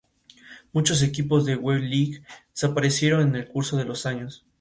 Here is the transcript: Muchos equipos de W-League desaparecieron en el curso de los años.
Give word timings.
Muchos 0.73 1.03
equipos 1.03 1.45
de 1.45 1.57
W-League 1.57 2.23
desaparecieron 2.55 3.21
en 3.21 3.35
el 3.35 3.47
curso 3.47 3.77
de 3.77 3.85
los 3.85 4.07
años. 4.07 4.43